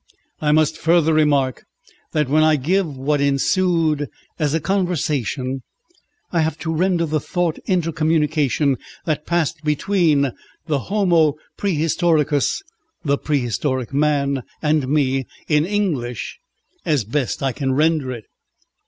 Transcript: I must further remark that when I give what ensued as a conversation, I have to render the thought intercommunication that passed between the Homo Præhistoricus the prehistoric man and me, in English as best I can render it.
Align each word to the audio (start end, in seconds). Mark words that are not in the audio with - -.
I 0.39 0.51
must 0.51 0.79
further 0.79 1.13
remark 1.13 1.63
that 2.11 2.27
when 2.27 2.41
I 2.41 2.55
give 2.55 2.87
what 2.97 3.21
ensued 3.21 4.09
as 4.39 4.55
a 4.55 4.59
conversation, 4.59 5.61
I 6.31 6.39
have 6.41 6.57
to 6.61 6.73
render 6.73 7.05
the 7.05 7.19
thought 7.19 7.59
intercommunication 7.67 8.77
that 9.05 9.27
passed 9.27 9.63
between 9.63 10.31
the 10.65 10.79
Homo 10.89 11.35
Præhistoricus 11.55 12.63
the 13.05 13.19
prehistoric 13.19 13.93
man 13.93 14.41
and 14.59 14.87
me, 14.87 15.27
in 15.47 15.67
English 15.67 16.39
as 16.83 17.03
best 17.03 17.43
I 17.43 17.51
can 17.51 17.73
render 17.73 18.11
it. 18.11 18.23